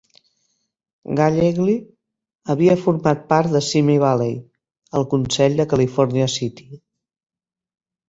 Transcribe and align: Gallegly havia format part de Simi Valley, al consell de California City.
Gallegly 1.19 1.75
havia 2.55 2.79
format 2.87 3.23
part 3.35 3.55
de 3.59 3.63
Simi 3.69 4.01
Valley, 4.07 4.35
al 5.03 5.09
consell 5.15 5.63
de 5.63 5.71
California 5.77 6.31
City. 6.41 6.71